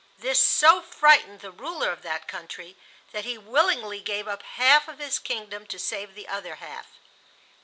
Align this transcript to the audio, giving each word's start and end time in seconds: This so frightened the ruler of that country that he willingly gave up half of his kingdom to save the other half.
This 0.17 0.39
so 0.39 0.81
frightened 0.81 1.41
the 1.41 1.51
ruler 1.51 1.91
of 1.91 2.01
that 2.01 2.27
country 2.27 2.75
that 3.11 3.23
he 3.23 3.37
willingly 3.37 3.99
gave 4.01 4.27
up 4.27 4.41
half 4.41 4.87
of 4.87 4.97
his 4.97 5.19
kingdom 5.19 5.67
to 5.67 5.77
save 5.77 6.15
the 6.15 6.27
other 6.27 6.55
half. 6.55 6.87